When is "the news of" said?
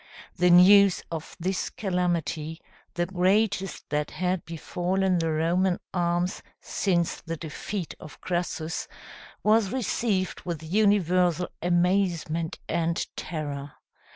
0.35-1.37